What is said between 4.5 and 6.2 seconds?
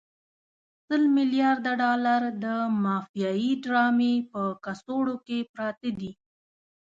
کڅوړو کې پراته دي.